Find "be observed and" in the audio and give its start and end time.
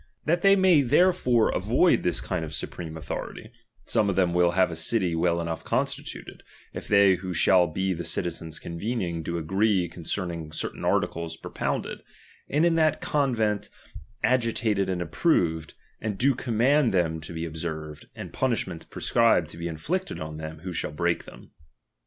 17.31-18.33